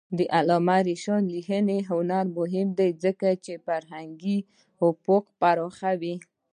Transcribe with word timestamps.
د 0.17 0.19
علامه 0.37 0.77
رشاد 0.89 1.23
لیکنی 1.35 1.79
هنر 1.89 2.25
مهم 2.37 2.67
دی 2.79 2.89
ځکه 3.03 3.27
چې 3.43 3.53
فرهنګي 3.65 4.37
افق 4.87 5.23
پراخوي. 5.39 6.15